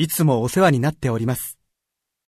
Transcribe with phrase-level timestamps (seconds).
[0.00, 1.57] いつもお世話になっております。